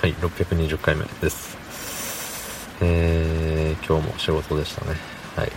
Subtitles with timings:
[0.00, 1.58] はい、620回目です。
[2.80, 4.96] えー、今日も仕事でしたね。
[5.36, 5.52] はい。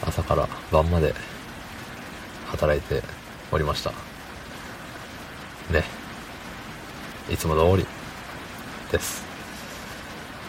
[0.00, 1.14] 朝から晩まで
[2.46, 3.02] 働いて
[3.52, 3.90] おりました。
[5.70, 5.84] ね。
[7.28, 7.86] いつも通り
[8.90, 9.22] です。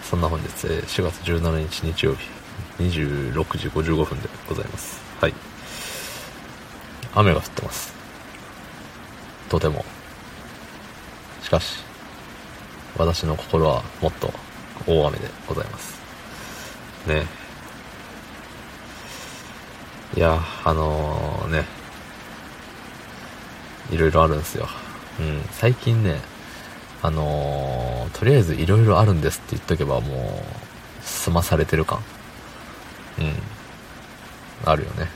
[0.04, 2.22] そんな本日、4月17日日曜日、
[2.80, 5.02] 26時55分でございます。
[5.20, 5.34] はい。
[7.16, 7.94] 雨が降ってます。
[9.50, 9.84] とても。
[11.44, 11.89] しかし、
[13.00, 14.32] 私の心はもっと
[14.86, 15.98] 大雨でございます。
[17.08, 17.26] ね。
[20.18, 21.64] いや、あのね、
[23.90, 24.68] いろいろあるんですよ。
[25.18, 26.20] うん、最近ね、
[27.02, 30.44] あのーとりあえずいろいろあるんですって言っとけばも
[31.02, 32.00] う、済まされてる感。
[33.20, 33.34] うん。
[34.66, 35.08] あるよね。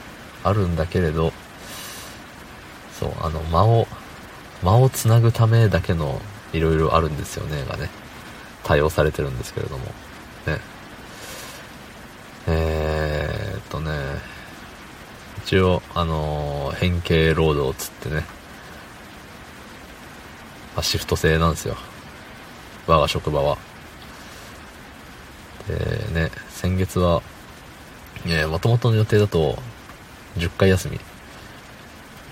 [0.42, 1.34] あるんだけれど、
[2.98, 3.86] そう、あの、間を、
[4.62, 6.22] 間をつなぐためだけの
[6.54, 7.90] いろいろあるんですよね、がね、
[8.62, 9.84] 対応されてるんですけれども、
[10.46, 10.60] ね。
[12.46, 13.90] えーっとね、
[15.44, 18.24] 一応、あのー変形労働つってね、
[20.74, 21.76] まあ、シフト制なんですよ。
[22.86, 23.58] 我が職場は。
[25.68, 25.74] で
[26.12, 27.22] ね、先月は、
[28.26, 29.58] えー、元々の予定だと、
[30.36, 31.00] 10回休み、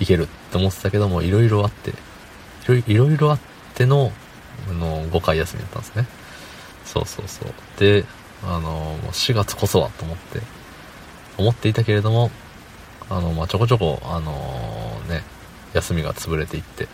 [0.01, 1.93] いけるって思ってたけども、いろいろあって、
[2.87, 3.39] いろいろあっ
[3.75, 4.13] ての、
[4.69, 6.07] あの、5回休みだったんですね。
[6.85, 7.53] そうそうそう。
[7.79, 8.05] で、
[8.45, 10.41] あの、4月こそはと思って、
[11.39, 12.31] 思っていたけれども、
[13.09, 15.23] あの、まあ、ちょこちょこ、あのね、
[15.75, 16.89] 休みが潰れていって、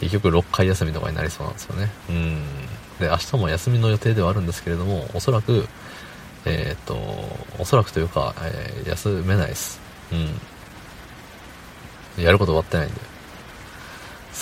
[0.00, 1.90] 結局6回休みとかになりそうなんですよね。
[2.08, 2.42] うん。
[2.98, 5.66] で、明日も休みの予定ではあるんですけれども、おそらく、
[6.46, 6.96] えっ、と、
[7.58, 9.80] おそらくというか、えー休めないです。
[10.12, 12.24] うん。
[12.24, 13.09] やること終わってないんで。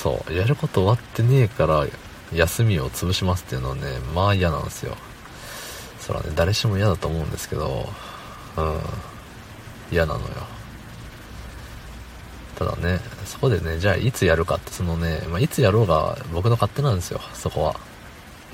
[0.02, 1.84] そう、やること終わってねえから、
[2.32, 3.82] 休みを潰しますっていうのはね、
[4.14, 4.96] まあ嫌なんですよ。
[5.98, 7.88] そらね、誰しも嫌だと思うんですけど、
[8.56, 8.80] うん。
[9.90, 10.26] 嫌なのよ。
[12.56, 17.74] ただね、そこでね、じゃあいつやるかって、そのね、まあ、いつやろうが僕の勝手なんですよ、そこは。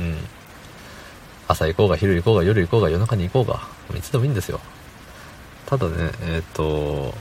[0.01, 0.17] うん。
[1.47, 4.61] 朝行こうが、昼行こうが、夜行こうが、夜中に行こうが、いつでもいいんですよ。
[5.67, 7.13] ただね、えっ、と、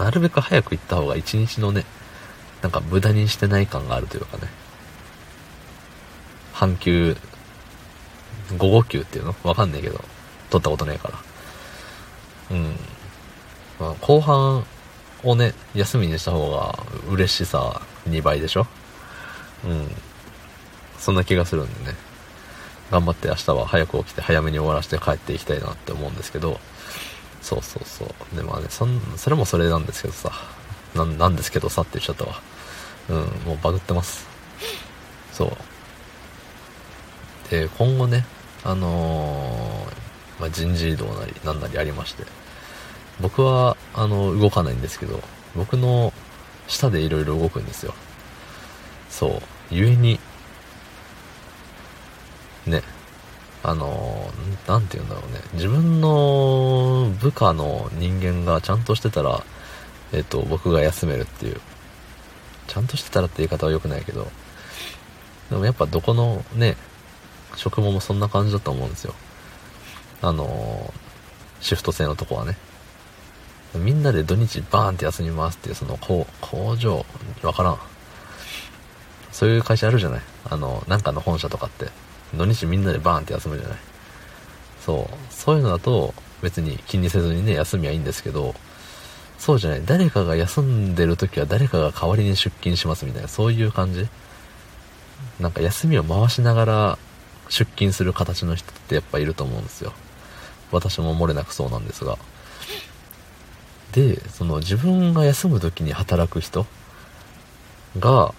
[0.00, 1.84] なるべく早く行った方が一日のね、
[2.62, 4.44] なんか無駄にしてない感があるというかね。
[6.52, 7.16] 半休、
[8.56, 9.34] 午後休っていうの？
[9.42, 10.00] わかんないけど、
[10.48, 11.18] 取ったことないから。
[12.52, 12.76] うん。
[13.80, 14.64] まあ、後半
[15.24, 16.78] をね、休みにした方が
[17.10, 18.66] 嬉しさ2倍でしょ？
[19.64, 19.88] うん。
[20.98, 21.96] そんな気がするんでね。
[22.92, 26.60] 頑張って明日は早く起きて早めに終わらせて帰っていきたいなって思うんですけど、
[27.40, 28.36] そうそうそう。
[28.36, 30.30] で、まあね、そん、それもそれなんですけどさ。
[30.94, 32.40] な、なんですけどさって言っちゃったわ。
[33.12, 34.26] うん、もうバグってます。
[35.32, 35.50] そう。
[37.50, 38.24] で、今後ね、
[38.64, 42.24] あのーまあ、人事異動なり、なんなりありまして。
[43.20, 45.20] 僕は、あの、動かないんですけど、
[45.54, 46.12] 僕の
[46.68, 47.92] 下でいろいろ動くんですよ。
[49.10, 49.42] そう。
[49.70, 50.18] ゆえに、
[52.66, 52.82] ね、
[53.62, 55.40] あのーなんて言うんだろうね。
[55.52, 59.44] 自分の部下の人間がちゃんとしてたら、
[60.12, 61.60] えっ、と、僕が休めるっていう。
[62.82, 64.30] んとしてたらって言い方は良くないけど、
[65.50, 66.76] でもやっぱどこのね、
[67.56, 69.14] 職場もそんな感じだと思うんですよ。
[70.20, 70.92] あの
[71.60, 72.56] シフト制のとこはね。
[73.74, 77.06] みんなで土日バーンって休みますっていう、その工工場、
[77.42, 77.78] わからん。
[79.30, 81.88] そういう会社あるじゃないあの、なんかの本社とかって。
[82.34, 83.78] 土日みんなでバーンって休むじゃない
[84.84, 85.32] そう。
[85.32, 88.54] そういうのだと別に気にせずにね、休みはいいんですけど、
[89.42, 89.82] そうじゃない。
[89.84, 94.06] 誰かが休んでる時は誰かが代わりに出勤しますみたいな、そういう感じ？
[95.40, 96.98] なんか休みを回しながら
[97.48, 99.94] 出勤する形の人ってやっぱいると思うんですよ。
[100.70, 102.18] 私も漏れなくそうなんですが。
[103.90, 106.64] で、その自分が休む時に働く人
[107.98, 108.32] が、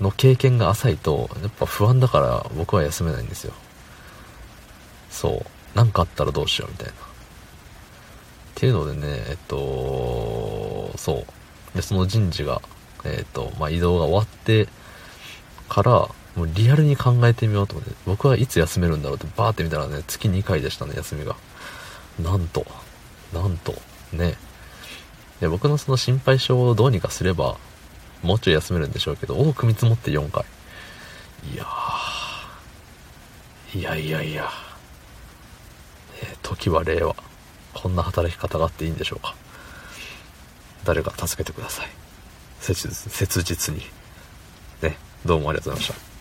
[0.00, 3.52] の経験が浅いと、やっぱ不安だから僕は休めないんですよ。
[5.10, 5.76] そう。
[5.76, 6.92] なんかあったらどうしようみたいな。
[6.92, 6.96] っ
[8.54, 9.56] ていうのでね、えっと、
[11.04, 11.26] そ
[11.74, 11.76] う。
[11.76, 12.62] で、その人事が、
[13.04, 14.68] えっと、まあ、移動が終わって
[15.68, 21.36] から、もうリアルに考えてみようと思って、僕はいつ休めるんだろうってバーって見たらね、月2回でしたね、休みが。
[22.18, 22.66] なんと、
[23.34, 23.74] なんと、
[24.14, 24.38] ね。
[25.40, 27.58] で、僕のその心配性をどうにかすれば、
[28.22, 30.46] もうちょい休めるんでしょうけど、多く見積もって4回。
[31.52, 34.48] いやー、いやいやいや、
[36.22, 37.14] え時は令和。
[37.74, 39.34] こんな働き方があっていいんでしょうか。
[40.84, 41.88] 誰か助けてください。
[42.60, 43.82] 切実、切実に。
[44.82, 46.13] ね、どうもありがとうございました。